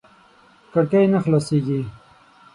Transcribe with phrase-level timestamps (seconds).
[0.73, 1.81] کړکۍ نه خلاصېږي.